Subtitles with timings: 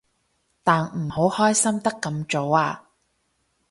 [0.63, 2.89] 但唔好開心得咁早啊